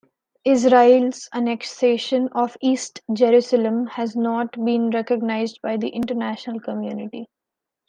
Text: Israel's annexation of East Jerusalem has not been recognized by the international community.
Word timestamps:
Israel's 0.45 1.29
annexation 1.31 2.27
of 2.31 2.57
East 2.59 3.01
Jerusalem 3.13 3.85
has 3.85 4.15
not 4.15 4.51
been 4.53 4.89
recognized 4.89 5.59
by 5.61 5.77
the 5.77 5.89
international 5.89 6.59
community. 6.59 7.27